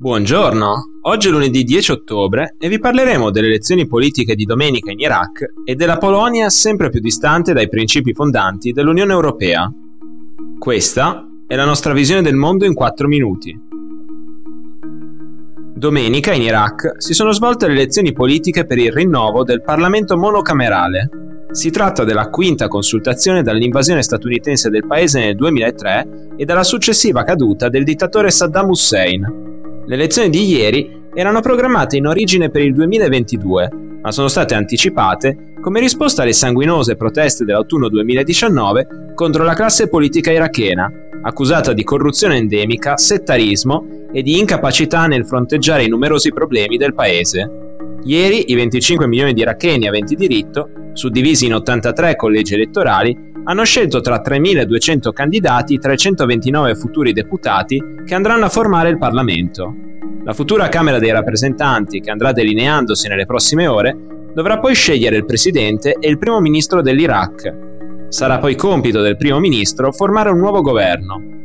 Buongiorno, 0.00 1.00
oggi 1.02 1.28
è 1.28 1.30
lunedì 1.30 1.62
10 1.62 1.92
ottobre 1.92 2.54
e 2.58 2.70
vi 2.70 2.78
parleremo 2.78 3.28
delle 3.28 3.48
elezioni 3.48 3.86
politiche 3.86 4.34
di 4.34 4.44
domenica 4.44 4.90
in 4.90 4.98
Iraq 4.98 5.52
e 5.62 5.74
della 5.74 5.98
Polonia 5.98 6.48
sempre 6.48 6.88
più 6.88 7.00
distante 7.00 7.52
dai 7.52 7.68
principi 7.68 8.14
fondanti 8.14 8.72
dell'Unione 8.72 9.12
Europea. 9.12 9.70
Questa 10.58 11.22
è 11.46 11.54
la 11.54 11.66
nostra 11.66 11.92
visione 11.92 12.22
del 12.22 12.34
mondo 12.34 12.64
in 12.64 12.72
4 12.72 13.08
minuti. 13.08 13.54
Domenica 15.74 16.32
in 16.32 16.42
Iraq 16.44 16.94
si 16.96 17.12
sono 17.12 17.32
svolte 17.32 17.66
le 17.66 17.74
elezioni 17.74 18.14
politiche 18.14 18.64
per 18.64 18.78
il 18.78 18.92
rinnovo 18.92 19.44
del 19.44 19.60
Parlamento 19.60 20.16
monocamerale. 20.16 21.10
Si 21.50 21.68
tratta 21.68 22.04
della 22.04 22.30
quinta 22.30 22.68
consultazione 22.68 23.42
dall'invasione 23.42 24.02
statunitense 24.02 24.70
del 24.70 24.86
paese 24.86 25.20
nel 25.20 25.36
2003 25.36 26.34
e 26.38 26.44
dalla 26.46 26.64
successiva 26.64 27.22
caduta 27.22 27.68
del 27.68 27.84
dittatore 27.84 28.30
Saddam 28.30 28.70
Hussein, 28.70 29.39
le 29.90 29.96
elezioni 29.96 30.30
di 30.30 30.46
ieri 30.46 31.08
erano 31.12 31.40
programmate 31.40 31.96
in 31.96 32.06
origine 32.06 32.48
per 32.48 32.62
il 32.62 32.72
2022, 32.74 33.70
ma 34.00 34.12
sono 34.12 34.28
state 34.28 34.54
anticipate 34.54 35.54
come 35.60 35.80
risposta 35.80 36.22
alle 36.22 36.32
sanguinose 36.32 36.94
proteste 36.94 37.44
dell'autunno 37.44 37.88
2019 37.88 38.86
contro 39.16 39.42
la 39.42 39.52
classe 39.54 39.88
politica 39.88 40.30
irachena, 40.30 40.88
accusata 41.22 41.72
di 41.72 41.82
corruzione 41.82 42.36
endemica, 42.36 42.96
settarismo 42.96 44.06
e 44.12 44.22
di 44.22 44.38
incapacità 44.38 45.06
nel 45.06 45.26
fronteggiare 45.26 45.82
i 45.82 45.88
numerosi 45.88 46.32
problemi 46.32 46.76
del 46.76 46.94
paese. 46.94 47.50
Ieri 48.04 48.52
i 48.52 48.54
25 48.54 49.08
milioni 49.08 49.32
di 49.32 49.40
iracheni 49.40 49.88
aventi 49.88 50.14
diritto, 50.14 50.68
suddivisi 50.92 51.46
in 51.46 51.54
83 51.54 52.14
collegi 52.14 52.54
elettorali, 52.54 53.29
hanno 53.44 53.64
scelto 53.64 54.00
tra 54.00 54.22
3.200 54.22 55.12
candidati 55.12 55.78
329 55.78 56.74
futuri 56.74 57.12
deputati 57.12 57.82
che 58.04 58.14
andranno 58.14 58.44
a 58.44 58.50
formare 58.50 58.90
il 58.90 58.98
Parlamento. 58.98 59.74
La 60.24 60.34
futura 60.34 60.68
Camera 60.68 60.98
dei 60.98 61.10
rappresentanti, 61.10 62.00
che 62.00 62.10
andrà 62.10 62.32
delineandosi 62.32 63.08
nelle 63.08 63.26
prossime 63.26 63.66
ore, 63.66 63.96
dovrà 64.34 64.58
poi 64.58 64.74
scegliere 64.74 65.16
il 65.16 65.24
presidente 65.24 65.96
e 65.98 66.08
il 66.08 66.18
primo 66.18 66.40
ministro 66.40 66.82
dell'Iraq. 66.82 68.08
Sarà 68.08 68.38
poi 68.38 68.54
compito 68.54 69.00
del 69.00 69.16
primo 69.16 69.38
ministro 69.38 69.92
formare 69.92 70.30
un 70.30 70.38
nuovo 70.38 70.60
governo. 70.60 71.38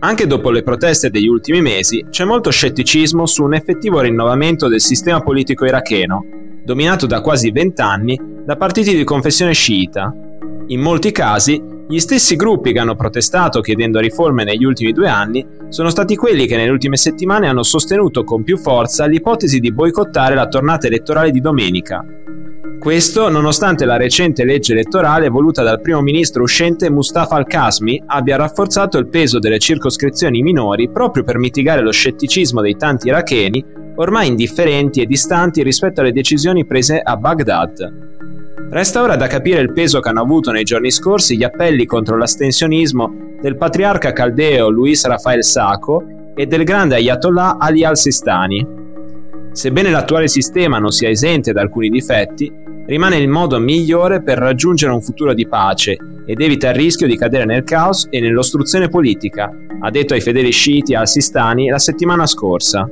Anche 0.00 0.26
dopo 0.28 0.50
le 0.50 0.62
proteste 0.62 1.10
degli 1.10 1.26
ultimi 1.26 1.60
mesi 1.60 2.06
c'è 2.08 2.24
molto 2.24 2.50
scetticismo 2.50 3.26
su 3.26 3.42
un 3.42 3.54
effettivo 3.54 4.00
rinnovamento 4.00 4.68
del 4.68 4.80
sistema 4.80 5.20
politico 5.20 5.64
iracheno, 5.64 6.24
dominato 6.62 7.06
da 7.06 7.20
quasi 7.20 7.50
vent'anni 7.50 8.16
da 8.44 8.56
partiti 8.56 8.94
di 8.94 9.02
confessione 9.02 9.52
sciita, 9.52 10.14
in 10.68 10.80
molti 10.80 11.12
casi, 11.12 11.62
gli 11.88 11.98
stessi 11.98 12.36
gruppi 12.36 12.72
che 12.72 12.78
hanno 12.78 12.94
protestato 12.94 13.62
chiedendo 13.62 14.00
riforme 14.00 14.44
negli 14.44 14.64
ultimi 14.64 14.92
due 14.92 15.08
anni 15.08 15.46
sono 15.70 15.88
stati 15.88 16.14
quelli 16.14 16.46
che 16.46 16.56
nelle 16.56 16.70
ultime 16.70 16.98
settimane 16.98 17.48
hanno 17.48 17.62
sostenuto 17.62 18.22
con 18.22 18.42
più 18.42 18.58
forza 18.58 19.06
l'ipotesi 19.06 19.60
di 19.60 19.72
boicottare 19.72 20.34
la 20.34 20.46
tornata 20.46 20.86
elettorale 20.86 21.30
di 21.30 21.40
domenica. 21.40 22.04
Questo 22.78 23.30
nonostante 23.30 23.86
la 23.86 23.96
recente 23.96 24.44
legge 24.44 24.72
elettorale 24.72 25.30
voluta 25.30 25.62
dal 25.62 25.80
primo 25.80 26.02
ministro 26.02 26.42
uscente 26.42 26.90
Mustafa 26.90 27.36
al-Qasmi 27.36 28.02
abbia 28.04 28.36
rafforzato 28.36 28.98
il 28.98 29.08
peso 29.08 29.38
delle 29.38 29.58
circoscrizioni 29.58 30.42
minori 30.42 30.90
proprio 30.90 31.24
per 31.24 31.38
mitigare 31.38 31.80
lo 31.80 31.92
scetticismo 31.92 32.60
dei 32.60 32.76
tanti 32.76 33.08
iracheni 33.08 33.64
ormai 33.96 34.28
indifferenti 34.28 35.00
e 35.00 35.06
distanti 35.06 35.62
rispetto 35.62 36.02
alle 36.02 36.12
decisioni 36.12 36.66
prese 36.66 37.00
a 37.00 37.16
Baghdad. 37.16 38.17
Resta 38.70 39.00
ora 39.00 39.16
da 39.16 39.28
capire 39.28 39.60
il 39.60 39.72
peso 39.72 40.00
che 40.00 40.10
hanno 40.10 40.20
avuto 40.20 40.50
nei 40.50 40.62
giorni 40.62 40.90
scorsi 40.90 41.38
gli 41.38 41.42
appelli 41.42 41.86
contro 41.86 42.18
l'astensionismo 42.18 43.36
del 43.40 43.56
patriarca 43.56 44.12
caldeo 44.12 44.68
Luis 44.68 45.06
Rafael 45.06 45.42
Sacco 45.42 46.04
e 46.34 46.44
del 46.44 46.64
grande 46.64 46.96
ayatollah 46.96 47.56
Ali 47.58 47.82
al-Sistani. 47.82 48.66
Sebbene 49.52 49.90
l'attuale 49.90 50.28
sistema 50.28 50.78
non 50.78 50.90
sia 50.90 51.08
esente 51.08 51.52
da 51.52 51.62
alcuni 51.62 51.88
difetti, 51.88 52.52
rimane 52.86 53.16
il 53.16 53.28
modo 53.28 53.58
migliore 53.58 54.22
per 54.22 54.36
raggiungere 54.36 54.92
un 54.92 55.00
futuro 55.00 55.32
di 55.32 55.48
pace 55.48 55.96
ed 56.26 56.38
evita 56.42 56.68
il 56.68 56.74
rischio 56.74 57.06
di 57.06 57.16
cadere 57.16 57.46
nel 57.46 57.64
caos 57.64 58.06
e 58.10 58.20
nell'ostruzione 58.20 58.90
politica, 58.90 59.50
ha 59.80 59.90
detto 59.90 60.12
ai 60.12 60.20
fedeli 60.20 60.52
sciiti 60.52 60.94
al-Sistani 60.94 61.70
la 61.70 61.78
settimana 61.78 62.26
scorsa. 62.26 62.86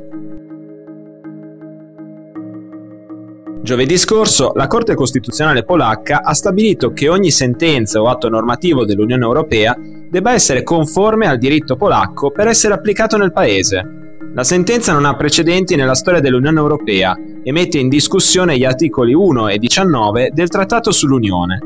Giovedì 3.66 3.98
scorso 3.98 4.52
la 4.54 4.68
Corte 4.68 4.94
Costituzionale 4.94 5.64
polacca 5.64 6.22
ha 6.22 6.34
stabilito 6.34 6.92
che 6.92 7.08
ogni 7.08 7.32
sentenza 7.32 8.00
o 8.00 8.06
atto 8.06 8.28
normativo 8.28 8.84
dell'Unione 8.84 9.24
Europea 9.24 9.76
debba 9.76 10.32
essere 10.32 10.62
conforme 10.62 11.26
al 11.26 11.36
diritto 11.36 11.74
polacco 11.74 12.30
per 12.30 12.46
essere 12.46 12.74
applicato 12.74 13.16
nel 13.16 13.32
Paese. 13.32 14.18
La 14.34 14.44
sentenza 14.44 14.92
non 14.92 15.04
ha 15.04 15.16
precedenti 15.16 15.74
nella 15.74 15.96
storia 15.96 16.20
dell'Unione 16.20 16.60
Europea 16.60 17.16
e 17.42 17.50
mette 17.50 17.80
in 17.80 17.88
discussione 17.88 18.56
gli 18.56 18.64
articoli 18.64 19.14
1 19.14 19.48
e 19.48 19.58
19 19.58 20.30
del 20.32 20.48
Trattato 20.48 20.92
sull'Unione. 20.92 21.58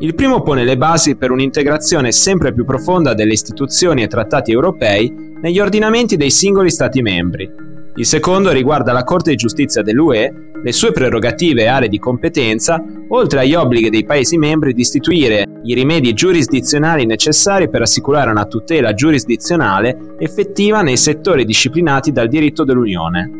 Il 0.00 0.14
primo 0.14 0.42
pone 0.42 0.64
le 0.64 0.76
basi 0.76 1.16
per 1.16 1.30
un'integrazione 1.30 2.12
sempre 2.12 2.52
più 2.52 2.66
profonda 2.66 3.14
delle 3.14 3.32
istituzioni 3.32 4.02
e 4.02 4.06
trattati 4.06 4.52
europei 4.52 5.10
negli 5.40 5.58
ordinamenti 5.60 6.18
dei 6.18 6.30
singoli 6.30 6.70
Stati 6.70 7.00
membri. 7.00 7.67
Il 7.98 8.06
secondo 8.06 8.52
riguarda 8.52 8.92
la 8.92 9.02
Corte 9.02 9.30
di 9.30 9.36
giustizia 9.36 9.82
dell'UE 9.82 10.50
le 10.62 10.72
sue 10.72 10.92
prerogative 10.92 11.62
e 11.62 11.66
aree 11.66 11.88
di 11.88 11.98
competenza, 11.98 12.80
oltre 13.08 13.40
agli 13.40 13.54
obblighi 13.54 13.90
dei 13.90 14.04
Paesi 14.04 14.38
membri 14.38 14.72
di 14.72 14.82
istituire 14.82 15.44
i 15.64 15.74
rimedi 15.74 16.12
giurisdizionali 16.12 17.06
necessari 17.06 17.68
per 17.68 17.82
assicurare 17.82 18.30
una 18.30 18.44
tutela 18.44 18.94
giurisdizionale 18.94 20.14
effettiva 20.20 20.82
nei 20.82 20.96
settori 20.96 21.44
disciplinati 21.44 22.12
dal 22.12 22.28
diritto 22.28 22.62
dell'Unione. 22.62 23.30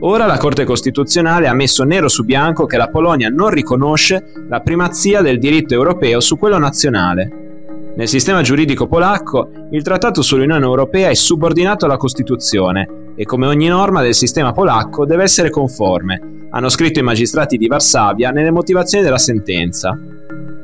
Ora 0.00 0.24
la 0.24 0.38
Corte 0.38 0.64
Costituzionale 0.64 1.46
ha 1.46 1.52
messo 1.52 1.84
nero 1.84 2.08
su 2.08 2.24
bianco 2.24 2.64
che 2.64 2.78
la 2.78 2.88
Polonia 2.88 3.28
non 3.28 3.50
riconosce 3.50 4.32
la 4.48 4.60
primazia 4.60 5.20
del 5.20 5.38
diritto 5.38 5.74
europeo 5.74 6.20
su 6.20 6.38
quello 6.38 6.56
nazionale. 6.56 7.92
Nel 7.96 8.08
sistema 8.08 8.40
giuridico 8.40 8.86
polacco, 8.86 9.50
il 9.72 9.82
Trattato 9.82 10.22
sull'Unione 10.22 10.64
Europea 10.64 11.10
è 11.10 11.14
subordinato 11.14 11.84
alla 11.84 11.98
Costituzione 11.98 12.99
e 13.20 13.26
come 13.26 13.46
ogni 13.46 13.68
norma 13.68 14.00
del 14.00 14.14
sistema 14.14 14.50
polacco 14.52 15.04
deve 15.04 15.24
essere 15.24 15.50
conforme, 15.50 16.46
hanno 16.52 16.70
scritto 16.70 17.00
i 17.00 17.02
magistrati 17.02 17.58
di 17.58 17.66
Varsavia 17.66 18.30
nelle 18.30 18.50
motivazioni 18.50 19.04
della 19.04 19.18
sentenza. 19.18 19.94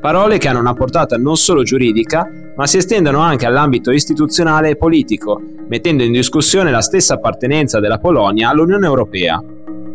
Parole 0.01 0.39
che 0.39 0.49
hanno 0.49 0.61
una 0.61 0.73
portata 0.73 1.19
non 1.19 1.37
solo 1.37 1.63
giuridica, 1.65 2.27
ma 2.57 2.67
si 2.67 2.79
estendono 2.79 3.19
anche 3.19 3.45
all'ambito 3.45 3.91
istituzionale 3.91 4.71
e 4.71 4.77
politico, 4.77 5.39
mettendo 5.69 6.03
in 6.03 6.13
discussione 6.13 6.71
la 6.71 6.81
stessa 6.81 7.13
appartenenza 7.13 7.79
della 7.79 7.99
Polonia 7.99 8.49
all'Unione 8.49 8.87
Europea. 8.87 9.39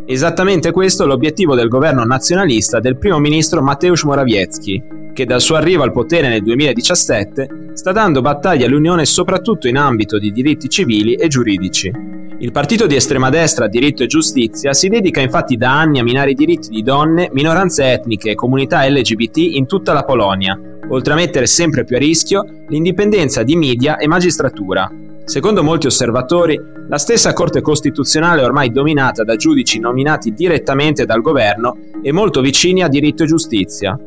Esattamente 0.05 0.69
questo 0.69 1.05
è 1.05 1.07
l'obiettivo 1.07 1.55
del 1.55 1.67
governo 1.67 2.03
nazionalista 2.03 2.79
del 2.79 2.97
primo 2.97 3.17
ministro 3.17 3.63
Mateusz 3.63 4.03
Morawiecki, 4.03 4.83
che 5.13 5.25
dal 5.25 5.41
suo 5.41 5.55
arrivo 5.55 5.81
al 5.81 5.91
potere 5.91 6.29
nel 6.29 6.43
2017 6.43 7.70
sta 7.81 7.91
dando 7.91 8.21
battaglia 8.21 8.67
all'Unione 8.67 9.05
soprattutto 9.05 9.67
in 9.67 9.75
ambito 9.75 10.19
di 10.19 10.31
diritti 10.31 10.69
civili 10.69 11.15
e 11.15 11.27
giuridici. 11.27 11.91
Il 12.37 12.51
partito 12.51 12.85
di 12.85 12.93
estrema 12.93 13.31
destra 13.31 13.67
Diritto 13.67 14.03
e 14.03 14.05
Giustizia 14.05 14.71
si 14.73 14.87
dedica 14.87 15.19
infatti 15.19 15.57
da 15.57 15.79
anni 15.79 15.97
a 15.97 16.03
minare 16.03 16.29
i 16.29 16.35
diritti 16.35 16.69
di 16.69 16.83
donne, 16.83 17.31
minoranze 17.33 17.91
etniche 17.91 18.29
e 18.29 18.35
comunità 18.35 18.87
LGBT 18.87 19.37
in 19.37 19.65
tutta 19.65 19.93
la 19.93 20.03
Polonia, 20.03 20.55
oltre 20.89 21.13
a 21.13 21.15
mettere 21.15 21.47
sempre 21.47 21.83
più 21.83 21.95
a 21.95 21.99
rischio 21.99 22.45
l'indipendenza 22.67 23.41
di 23.41 23.55
media 23.55 23.97
e 23.97 24.07
magistratura. 24.07 24.87
Secondo 25.23 25.63
molti 25.63 25.87
osservatori, 25.87 26.59
la 26.87 26.97
stessa 26.99 27.33
Corte 27.33 27.61
Costituzionale 27.61 28.41
è 28.41 28.45
ormai 28.45 28.71
dominata 28.71 29.23
da 29.23 29.35
giudici 29.35 29.79
nominati 29.79 30.33
direttamente 30.33 31.05
dal 31.05 31.21
governo 31.21 31.75
e 32.03 32.11
molto 32.11 32.41
vicini 32.41 32.83
a 32.83 32.87
diritto 32.87 33.23
e 33.23 33.27
giustizia. 33.27 33.97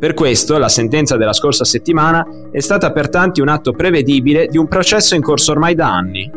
Per 0.00 0.14
questo 0.14 0.56
la 0.56 0.70
sentenza 0.70 1.18
della 1.18 1.34
scorsa 1.34 1.66
settimana 1.66 2.26
è 2.50 2.60
stata 2.60 2.90
per 2.90 3.10
tanti 3.10 3.42
un 3.42 3.48
atto 3.48 3.72
prevedibile 3.72 4.46
di 4.46 4.56
un 4.56 4.66
processo 4.66 5.14
in 5.14 5.20
corso 5.20 5.52
ormai 5.52 5.74
da 5.74 5.92
anni. 5.92 6.30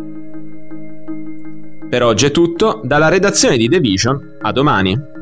Per 1.90 2.04
oggi 2.04 2.26
è 2.26 2.32
tutto, 2.32 2.82
dalla 2.84 3.08
redazione 3.08 3.56
di 3.56 3.70
The 3.70 3.80
Vision, 3.80 4.38
a 4.42 4.52
domani. 4.52 5.13